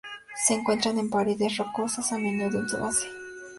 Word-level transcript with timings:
Se 0.47 0.55
encuentra 0.55 0.89
en 0.89 1.11
paredes 1.11 1.57
rocosas, 1.57 2.11
a 2.11 2.17
menudo 2.17 2.59
en 2.61 2.67
su 2.67 2.77
base. 2.79 3.07